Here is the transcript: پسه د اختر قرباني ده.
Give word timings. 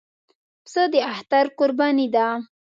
پسه 0.63 0.83
د 0.91 0.95
اختر 1.11 1.45
قرباني 1.57 2.07
ده. 2.15 2.27